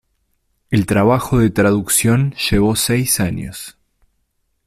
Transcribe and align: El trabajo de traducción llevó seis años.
El 0.71 0.87
trabajo 0.87 1.37
de 1.37 1.51
traducción 1.51 2.33
llevó 2.49 2.75
seis 2.75 3.19
años. 3.19 3.77